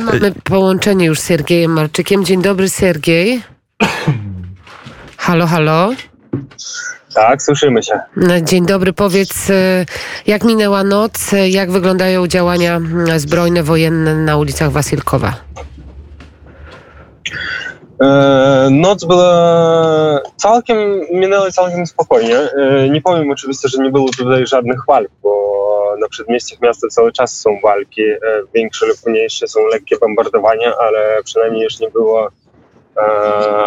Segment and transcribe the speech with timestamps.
[0.00, 2.24] Mamy połączenie już z Siergiejem Marczykiem.
[2.24, 3.42] Dzień dobry, Siergiej.
[5.16, 5.90] Halo, halo.
[7.14, 8.00] Tak, słyszymy się.
[8.42, 9.86] Dzień dobry, powiedz, e,
[10.26, 15.32] jak minęła noc, e, jak wyglądają działania mm, zbrojne, wojenne na ulicach Wasilkowa?
[18.02, 20.78] E, noc była całkiem,
[21.12, 22.36] minęła całkiem spokojnie.
[22.36, 25.43] E, nie powiem oczywiście, że nie było tutaj żadnych walk, bo
[26.04, 28.02] na przedmieściach miasta cały czas są walki.
[28.02, 28.18] E,
[28.54, 32.28] większe lub mniejsze są lekkie bombardowania, ale przynajmniej już nie było
[32.96, 33.00] e,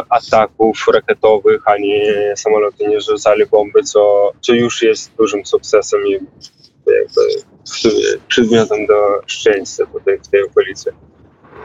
[0.09, 2.01] ataków rakietowych, ani
[2.35, 6.11] samoloty nie rzucali bomby, co, co już jest dużym sukcesem i
[6.87, 7.21] jakby
[8.27, 10.93] przedmiotem do szczęścia tutaj w tej okolicy.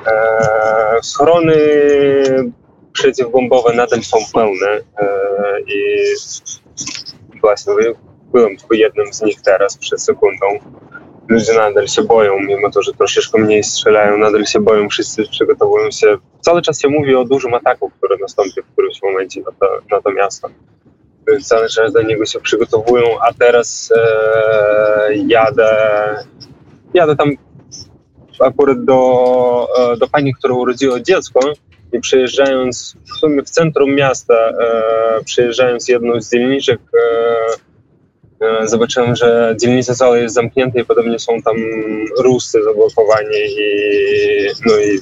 [0.07, 1.57] E, schrony
[2.93, 4.81] przeciwbombowe nadal są pełne
[5.67, 6.05] i
[7.41, 7.75] właśnie
[8.33, 10.47] byłem w jednym z nich teraz przed sekundą.
[11.29, 15.91] Ludzie nadal się boją, mimo to, że troszeczkę mniej strzelają, nadal się boją, wszyscy przygotowują
[15.91, 16.17] się.
[16.41, 20.01] Cały czas się mówi o dużym ataku, który nastąpi w którymś momencie na to, na
[20.01, 20.49] to miasto.
[21.43, 25.75] Cały czas do niego się przygotowują, a teraz e, jadę,
[26.95, 27.31] jadę tam
[28.41, 31.41] akurat do, e, do pani, która urodziła dziecko
[31.93, 37.72] i przyjeżdżając w sumie w centrum miasta, e, przyjeżdżając jedną z dzielniczek, e,
[38.65, 41.57] zobaczyłem, że dzielnica cała jest zamknięta i podobnie są tam
[42.19, 44.99] Ruscy zablokowani i, no i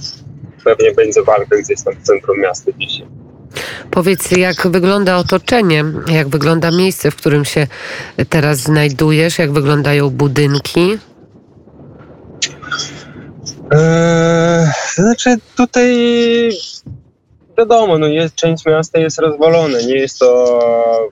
[0.65, 3.07] pewnie będzie walka gdzieś tam w centrum miasta dzisiaj.
[3.91, 7.67] Powiedz, jak wygląda otoczenie, jak wygląda miejsce, w którym się
[8.29, 10.99] teraz znajdujesz, jak wyglądają budynki?
[13.71, 15.91] Eee, znaczy tutaj
[17.59, 21.11] wiadomo, no jest, część miasta jest rozwalone, nie jest to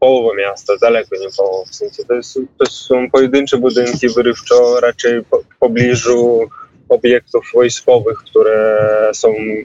[0.00, 1.70] połowa miasta, daleko nie połowa.
[1.70, 6.48] W sensie to, jest, to są pojedyncze budynki wyrywczo, raczej po, w pobliżu
[6.88, 9.64] obiektów wojskowych, które są e,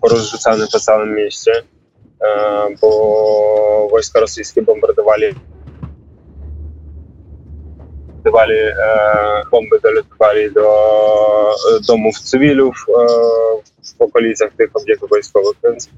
[0.00, 2.28] porozrzucane po całym mieście, e,
[2.80, 5.26] bo wojska rosyjskie bombardowali
[8.30, 10.68] dolatywali, e, bomby dolatywali do
[11.50, 13.06] e, domów cywilów e,
[13.98, 15.88] w okolicach tych obiektów wojskowych, więc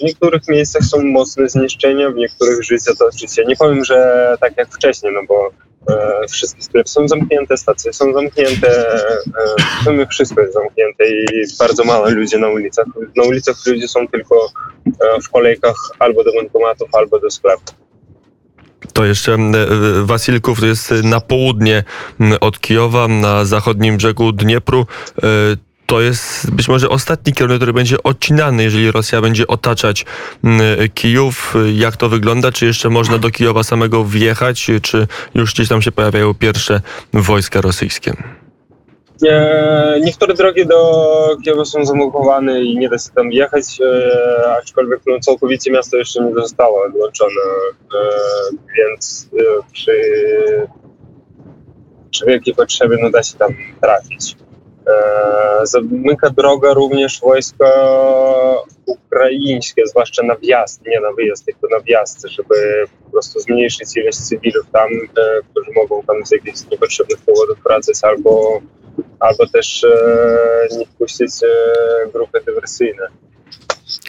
[0.00, 3.44] w niektórych miejscach są mocne zniszczenia, w niektórych życie to życie.
[3.44, 5.50] Nie powiem, że tak jak wcześniej, no bo
[6.30, 9.00] wszystkie sklepy są zamknięte, stacje są zamknięte,
[9.80, 12.86] w sumie wszystko jest zamknięte i bardzo mało ludzi na ulicach.
[13.16, 14.48] Na ulicach ludzie są tylko
[15.24, 17.85] w kolejkach albo do bankomatów, albo do sklepów.
[18.96, 19.38] To jeszcze e,
[20.04, 21.84] Wasilków to jest na południe
[22.40, 24.86] od Kijowa, na zachodnim brzegu Dniepru.
[25.22, 25.26] E,
[25.86, 30.04] to jest być może ostatni kierunek, który będzie odcinany, jeżeli Rosja będzie otaczać
[30.94, 31.54] Kijów.
[31.74, 32.52] Jak to wygląda?
[32.52, 34.70] Czy jeszcze można do Kijowa samego wjechać?
[34.82, 36.80] Czy już gdzieś tam się pojawiają pierwsze
[37.12, 38.12] wojska rosyjskie?
[40.00, 45.20] Niektóre drogi do Kijowa są zamukowane i nie da się tam jechać, e, aczkolwiek no,
[45.20, 47.40] całkowicie miasto jeszcze nie zostało odłączone,
[47.94, 48.08] e,
[48.76, 50.00] więc e, przy,
[52.10, 54.36] przy wielkiej potrzebie no, da się tam trafić.
[55.62, 57.70] Zamyka droga również wojska
[58.86, 62.54] ukraińskie, zwłaszcza na wjazd, nie na wyjazd, tylko na wjazd, żeby
[63.04, 64.88] po prostu zmniejszyć ilość cywilów tam,
[65.50, 68.60] którzy mogą tam z jakichś niepotrzebnych powodów wracać albo
[69.20, 71.48] albo też e, nie wpuścić e,
[72.12, 73.06] grupy dywersyjne.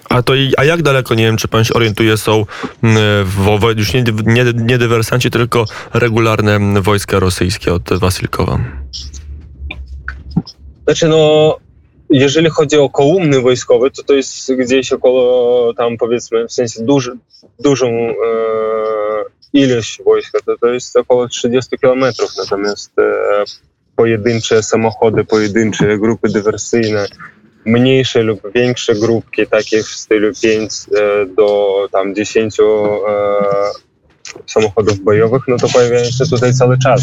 [0.09, 2.45] A to a jak daleko, nie wiem, czy pan się orientuje, są
[3.23, 8.59] w, już nie, nie, nie dywersanci, tylko regularne wojska rosyjskie od Wasylkowa?
[10.85, 11.57] Znaczy, no,
[12.09, 17.11] jeżeli chodzi o kołumny wojskowy, to to jest gdzieś około tam powiedzmy, w sensie duży,
[17.59, 18.13] dużą e,
[19.53, 23.43] ilość wojska, to, to jest około 30 kilometrów, natomiast e,
[23.97, 27.05] pojedyncze samochody, pojedyncze grupy dywersyjne,
[27.65, 32.63] mniejsze lub większe grupki, takie w stylu 5 e, do tam 10 e,
[34.45, 37.01] samochodów bojowych, no to pojawiają się tutaj cały czas.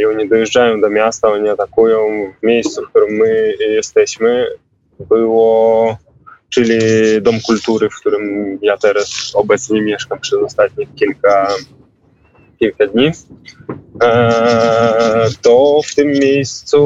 [0.00, 1.98] I oni dojeżdżają do miasta, oni atakują
[2.40, 4.46] w miejscu, w którym my jesteśmy.
[5.08, 5.96] Było,
[6.48, 6.78] czyli
[7.22, 11.48] Dom Kultury, w którym ja teraz obecnie mieszkam przez ostatnich kilka,
[12.58, 13.10] kilka dni.
[14.02, 16.80] E, to w tym miejscu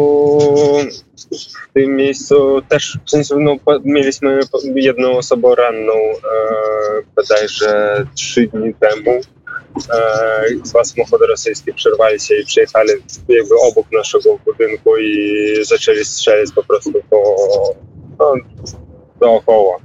[1.71, 4.41] w tym miejscu też w sensie, no, mieliśmy
[4.75, 6.17] jedną osobę ranną e,
[7.17, 9.21] bodajże trzy dni temu.
[9.95, 12.91] E, dwa samochody rosyjskie przerwali się i przyjechali
[13.29, 17.37] jakby obok naszego budynku i zaczęli strzelać po prostu po,
[18.19, 18.35] no,
[19.21, 19.77] dookoła.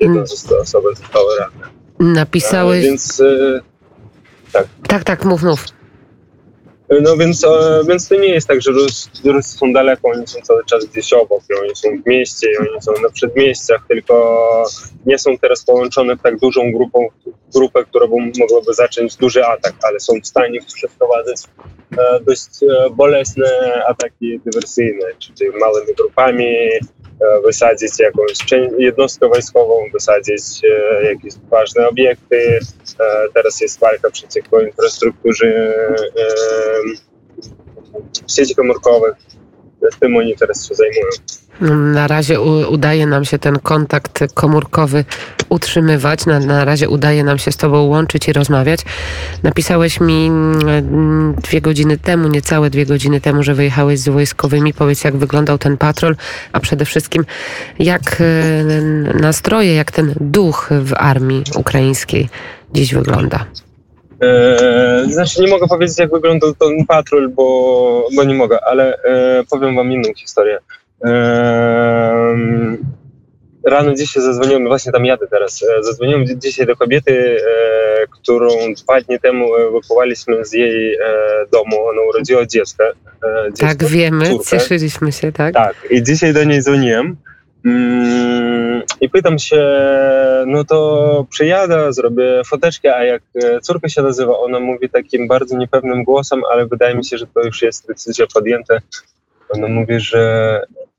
[0.00, 0.22] Jedna
[0.62, 1.70] osoba została ranna.
[1.98, 2.84] Napisałeś...
[2.84, 3.60] E, więc e,
[4.52, 4.66] tak.
[4.88, 5.64] Tak, tak, mów, mów.
[6.90, 8.70] No więc, e, więc to nie jest tak, że
[9.24, 12.92] Rusy są daleko, oni są cały czas gdzieś obok, oni są w mieście, oni są
[13.02, 14.44] na przedmieściach, tylko
[15.06, 17.08] nie są teraz połączone w tak dużą grupą,
[17.54, 21.36] grupę, która by mogłaby zacząć duży atak, ale są w stanie przeprowadzać
[21.98, 23.46] e, dość e, bolesne
[23.88, 26.56] ataki dywersyjne, czyli małymi grupami,
[27.44, 28.32] wysadzić jakąś
[28.78, 30.42] jednostkę wojskową, wysadzić
[31.02, 32.58] jakieś ważne obiekty.
[33.34, 35.74] Teraz jest walka przeciwko infrastrukturze
[38.28, 39.14] sieci komórkowych.
[40.00, 41.10] Tym oni teraz się zajmują.
[41.94, 42.40] Na razie
[42.70, 45.04] udaje nam się ten kontakt komórkowy
[45.48, 46.26] utrzymywać.
[46.26, 48.80] Na, na razie udaje nam się z Tobą łączyć i rozmawiać.
[49.42, 54.74] Napisałeś mi mm, dwie godziny temu, niecałe dwie godziny temu, że wyjechałeś z wojskowymi.
[54.74, 56.16] Powiedz, jak wyglądał ten patrol,
[56.52, 57.24] a przede wszystkim
[57.78, 58.64] jak e,
[59.20, 62.28] nastroje, jak ten duch w armii ukraińskiej
[62.74, 63.44] dziś wygląda.
[64.22, 69.44] E, znaczy nie mogę powiedzieć, jak wyglądał ten patrol, bo, bo nie mogę, ale e,
[69.50, 70.58] powiem wam inną historię.
[71.04, 72.20] E,
[73.64, 78.48] rano dzisiaj zadzwoniłem, właśnie tam jadę teraz, e, zadzwoniłem dzisiaj do kobiety, e, którą
[78.84, 80.98] dwa dni temu ewakuowaliśmy z jej e,
[81.52, 81.86] domu.
[81.86, 82.84] Ona urodziła dziecko.
[83.48, 84.44] dziecko tak, wiemy, córkę.
[84.50, 85.54] cieszyliśmy się, tak?
[85.54, 87.16] Tak, i dzisiaj do niej dzwoniłem.
[87.64, 89.70] Mm, I pytam się,
[90.46, 93.22] no to przyjadę, zrobię foteczkę, a jak
[93.62, 97.40] córka się nazywa, ona mówi takim bardzo niepewnym głosem, ale wydaje mi się, że to
[97.42, 98.78] już jest decyzja podjęta.
[99.48, 100.89] Ona mówi, że E,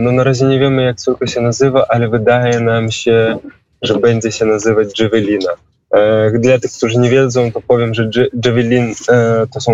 [0.00, 3.38] no na razie nie wiemy, jak córka się nazywa, ale wydaje nam się,
[3.82, 5.52] że będzie się nazywać Javelina.
[5.94, 8.10] E, dla tych, którzy nie wiedzą, to powiem, że
[8.44, 9.72] Javelin e, to są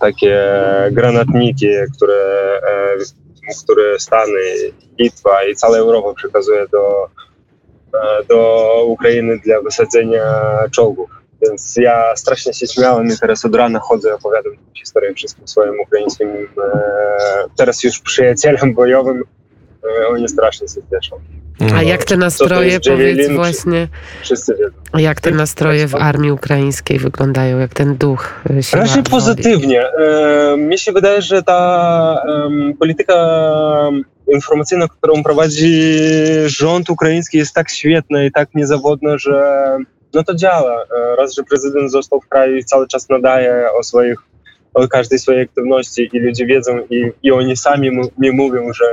[0.00, 0.42] takie
[0.92, 2.60] granatniki, które,
[3.64, 4.40] które Stany,
[4.98, 7.08] Litwa i cała Europa przekazuje do,
[8.28, 10.24] do Ukrainy dla wysadzenia
[10.70, 11.21] czołgów.
[11.42, 16.28] Więc ja strasznie się śmiałem i teraz od rana chodzę, opowiadam historię wszystkim swoim ukraińskim,
[16.28, 16.78] e,
[17.56, 19.22] teraz już przyjacielem bojowym.
[19.84, 21.20] E, oni strasznie się cieszą.
[21.74, 23.88] A jak te nastroje, powiedz właśnie,
[24.22, 24.76] wszyscy wiedzą.
[24.92, 29.86] A jak te nastroje w armii ukraińskiej wyglądają, jak ten duch e, się Raczej pozytywnie.
[29.88, 32.22] E, mi się wydaje, że ta
[32.78, 33.14] polityka
[34.32, 35.92] informacyjna, którą prowadzi
[36.46, 39.76] rząd ukraiński jest tak świetna i tak niezawodna, że
[40.14, 40.82] no to działa.
[40.82, 44.18] E, raz, że prezydent został w kraju i cały czas nadaje o swoich,
[44.74, 48.84] o każdej swojej aktywności i ludzie wiedzą i, i oni sami mi mówią, że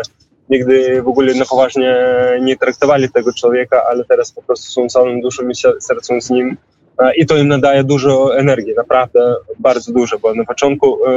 [0.50, 1.98] nigdy w ogóle na poważnie
[2.42, 6.58] nie traktowali tego człowieka, ale teraz po prostu są całą duszą i sercem z nim
[7.00, 11.12] e, i to im nadaje dużo energii, naprawdę bardzo dużo, bo na początku e,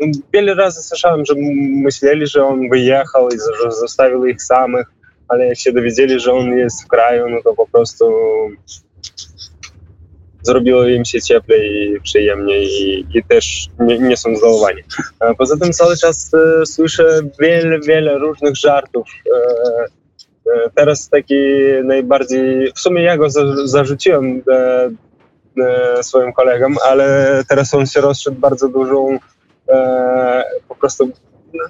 [0.00, 1.34] no, wiele razy słyszałem, że
[1.82, 4.86] myśleli, że on wyjechał i że zostawił ich samych,
[5.28, 8.04] ale jak się dowiedzieli, że on jest w kraju, no to po prostu
[10.44, 14.82] zrobiło im się cieplej i przyjemniej i, i też nie, nie, są zdolowani.
[15.38, 19.08] Poza tym cały czas e, słyszę wiele, wiele różnych żartów.
[19.26, 19.84] E,
[20.52, 21.34] e, teraz taki
[21.84, 24.42] najbardziej, w sumie ja go za, zarzuciłem
[26.02, 29.18] swoim kolegom, ale teraz on się rozszedł bardzo dużą
[30.68, 31.10] po prostu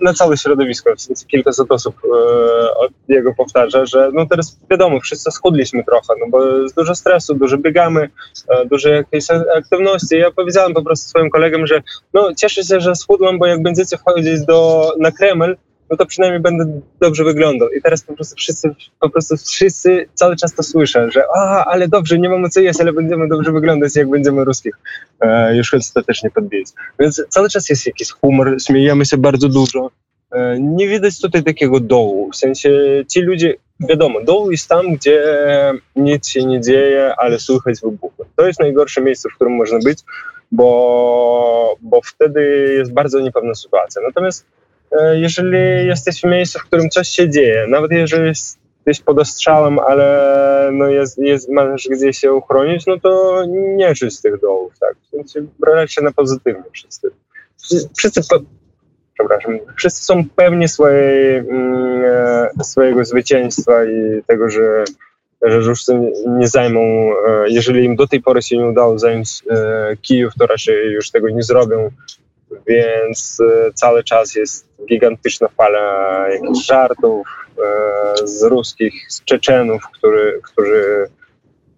[0.03, 5.31] na całe środowisko, w sensie kilkaset osób e, jego powtarza, że no teraz wiadomo, wszyscy
[5.31, 8.09] schudliśmy trochę, no bo jest dużo stresu, dużo biegamy,
[8.49, 9.25] e, dużo jakiejś
[9.57, 10.19] aktywności.
[10.19, 11.83] Ja powiedziałem po prostu swoim kolegom, że
[12.15, 15.57] no cieszę się, że schudłem, bo jak będziecie wchodzić do, na Kreml,
[15.91, 17.69] no to przynajmniej będę dobrze wyglądał.
[17.69, 21.89] I teraz po prostu wszyscy, po prostu wszyscy cały czas to słyszą, że a, ale
[21.89, 24.75] dobrze, nie mamy co jeść, ale będziemy dobrze wyglądać, jak będziemy ruskich
[25.21, 26.69] e, już ostatecznie podbić.
[27.01, 29.91] Więc cały czas jest jakiś humor, śmiejemy się bardzo dużo.
[30.33, 32.71] E, nie widać tutaj takiego dołu, w sensie
[33.13, 35.23] ci ludzie, wiadomo, dołu jest tam, gdzie
[35.97, 38.23] nic się nie dzieje, ale słychać wybuchy.
[38.37, 39.99] To jest najgorsze miejsce, w którym można być,
[40.53, 44.03] bo, bo wtedy jest bardzo niepewna sytuacja.
[44.03, 44.47] Natomiast
[45.15, 50.71] jeżeli jesteś w miejscu, w którym coś się dzieje, nawet jeżeli jesteś pod ostrzałem, ale
[50.73, 54.95] no jest, jest, masz gdzie się uchronić, no to nie czuć tych dołów, tak?
[55.13, 57.11] Więc brać się na pozytywnie wszyscy.
[57.97, 58.21] Wszyscy,
[59.15, 62.05] przepraszam, wszyscy są pewni swojej, mm,
[62.61, 64.85] e, swojego zwycięstwa i tego, że
[65.43, 69.43] że Ruscy nie zajmą, e, jeżeli im do tej pory się nie udało zająć
[70.03, 71.91] Kijów, to raczej już tego nie zrobią
[72.67, 77.27] więc e, cały czas jest gigantyczna fala jakichś żartów
[77.59, 81.07] e, z ruskich, z Czeczenów, który, którzy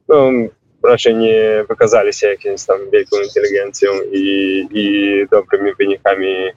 [0.09, 0.31] no,
[0.85, 6.51] raczej nie wykazali się jakimś tam wielką inteligencją i, i dobrymi wynikami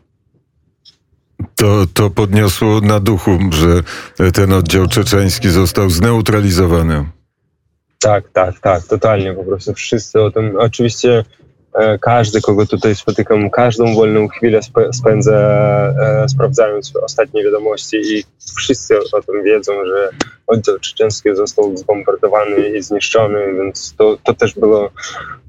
[1.56, 3.84] to, to podniosło na duchu, że
[4.32, 7.06] ten oddział czeczeński został zneutralizowany.
[8.00, 9.34] Tak, tak, tak, totalnie.
[9.34, 10.56] Po prostu wszyscy o tym.
[10.60, 11.24] Oczywiście
[12.02, 14.60] Każdy, kogo tutaj spotykam, każdą wolną chwilę
[14.94, 15.36] spędzę
[16.24, 18.24] e, sprawdzając ostatnie wiadomości i
[18.58, 20.10] wszyscy o tym wiedzą, że
[20.48, 24.90] oddział czeczeński został zbombardowany i zniszczony, więc to, to też było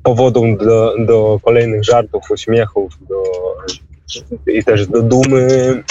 [0.02, 3.22] powodem do, do kolejnych żartów, uśmiechów do,
[4.46, 5.82] i też do dumy.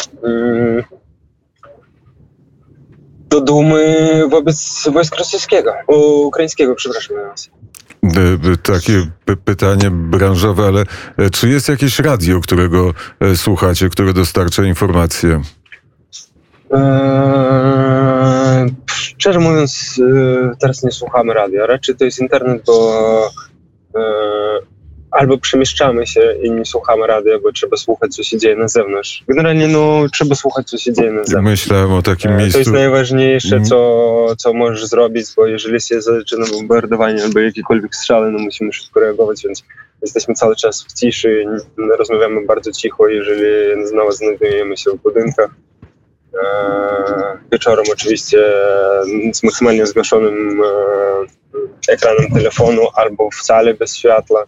[3.30, 5.74] Do dumy wobec wojsk rosyjskiego,
[6.26, 7.18] ukraińskiego, przepraszam.
[7.18, 7.50] nas.
[8.64, 10.84] Takie py- pytanie branżowe, ale
[11.18, 15.42] e, czy jest jakieś radio, którego e, słuchacie, które dostarcza informacje?
[16.72, 21.66] Eee, szczerze mówiąc, e, teraz nie słuchamy radia.
[21.66, 23.30] Raczej to jest internet, bo
[25.12, 29.24] albo przemieszczamy się i nie słuchamy radia, bo trzeba słuchać, co się dzieje na zewnątrz.
[29.28, 31.50] Generalnie, no, trzeba słuchać, co się dzieje na zewnątrz.
[31.66, 32.60] Myślałem o takim E, To miejscu.
[32.60, 33.66] jest najważniejsze, Mm.
[33.68, 39.00] co, co możesz zrobić, bo jeżeli się zaczyna bombardowanie albo jakiekolwiek strzały, no musimy szybko
[39.00, 39.64] reagować, więc
[40.02, 41.46] jesteśmy cały czas w ciszy,
[42.00, 45.50] rozmawiamy bardzo cicho, jeżeli znowu znajdujemy się w budynkach.
[46.44, 48.38] E, Wieczorem oczywiście
[49.34, 50.66] z maksymalnie zgaszonym e,
[51.92, 54.46] ekranem telefonu albo wcale bez światła.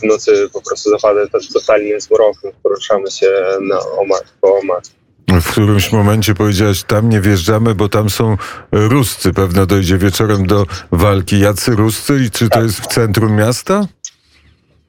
[0.00, 3.30] W nocy po prostu zapada to totalnie zmrok, poruszamy się
[3.60, 4.84] na omak, po omak.
[5.28, 8.36] W którymś momencie powiedziałeś, tam nie wjeżdżamy, bo tam są
[8.72, 9.32] Ruscy.
[9.32, 11.40] Pewno dojdzie wieczorem do walki.
[11.40, 13.86] Jacy Ruscy i czy to jest w centrum miasta?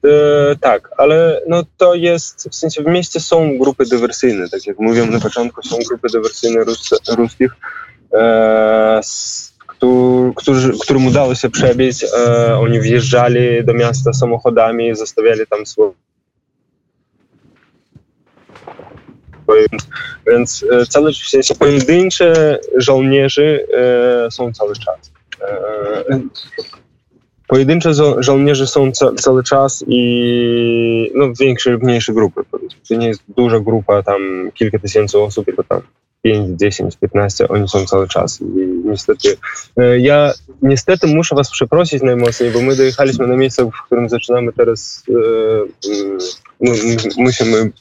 [0.05, 4.79] E, tak, ale no to jest, w sensie w mieście są grupy dywersyjne, tak jak
[4.79, 7.51] mówiłem na początku, są grupy dywersyjne Rus, ruskich,
[8.13, 8.99] e,
[9.85, 15.91] któ- którzy, którym udało się przebić, e, oni wjeżdżali do miasta samochodami, zostawiali tam swoje
[20.27, 23.67] więc, cały w sensie pojedyncze żołnierzy
[24.27, 25.11] e, są cały czas.
[25.41, 26.19] E,
[27.47, 32.41] Pojedyncze żo- żołnierze są ca- cały czas i no, większe lub mniejsze grupy.
[32.89, 35.81] To nie jest duża grupa, tam kilka tysięcy osób, tylko tam
[36.25, 38.41] 5, 10, 15, oni są cały czas.
[38.41, 38.45] I
[38.85, 39.37] niestety,
[39.77, 44.53] e, ja niestety muszę was przeprosić najmocniej, bo my dojechaliśmy na miejsce, w którym zaczynamy
[44.53, 45.03] teraz,
[46.61, 46.71] no,
[47.17, 47.71] musimy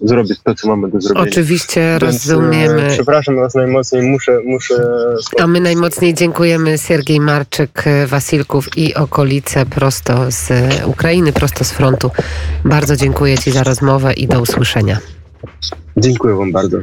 [0.00, 1.30] zrobić to, co mamy do zrobienia.
[1.30, 2.88] Oczywiście Więc, e, rozumiemy.
[2.90, 4.74] Przepraszam was najmocniej, muszę, muszę
[5.40, 10.52] A my najmocniej dziękujemy Siergiej Marczyk, Wasilków i okolice prosto z
[10.86, 12.10] Ukrainy, prosto z frontu.
[12.64, 14.98] Bardzo dziękuję Ci za rozmowę i do usłyszenia.
[15.96, 16.78] Dziękuję wam bardzo.